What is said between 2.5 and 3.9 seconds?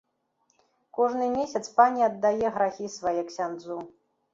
грахі свае ксяндзу.